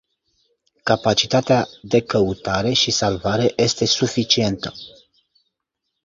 Capacitatea 0.83 1.67
de 1.81 2.01
căutare 2.01 2.73
și 2.73 2.91
salvare 2.91 3.53
este 3.55 3.85
suficientă. 3.85 4.73